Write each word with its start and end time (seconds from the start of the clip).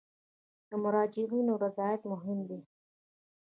د 0.69 0.71
مراجعینو 0.83 1.53
رضایت 1.63 2.01
مهم 2.11 2.39
دی 2.49 2.59